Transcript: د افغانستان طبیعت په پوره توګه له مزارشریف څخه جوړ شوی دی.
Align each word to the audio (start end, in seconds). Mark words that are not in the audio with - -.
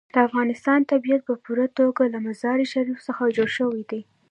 د 0.13 0.15
افغانستان 0.27 0.79
طبیعت 0.91 1.21
په 1.25 1.33
پوره 1.43 1.67
توګه 1.79 2.03
له 2.13 2.19
مزارشریف 2.27 2.99
څخه 3.07 3.33
جوړ 3.35 3.49
شوی 3.57 3.81
دی. 3.89 4.01